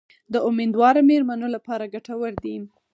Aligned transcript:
د 0.33 0.35
امیندواره 0.49 1.01
میرمنو 1.09 1.47
لپاره 1.55 1.91
ګټور 1.93 2.33
دي. 2.43 2.55